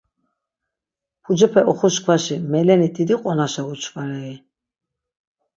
[1.23, 4.35] Pucepe oxuşkvaşi meleni didi qonaşa uçvarei?